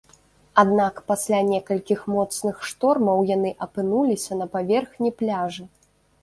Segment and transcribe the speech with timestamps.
[0.61, 5.63] Аднак пасля некалькіх моцных штормаў яны апынуліся на паверхні пляжа.